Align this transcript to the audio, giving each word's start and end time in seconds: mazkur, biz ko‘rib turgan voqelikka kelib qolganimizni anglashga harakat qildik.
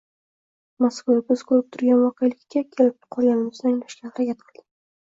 mazkur, 0.85 1.19
biz 1.27 1.43
ko‘rib 1.51 1.69
turgan 1.77 2.03
voqelikka 2.07 2.65
kelib 2.71 3.01
qolganimizni 3.15 3.75
anglashga 3.75 4.15
harakat 4.17 4.21
qildik. 4.53 4.69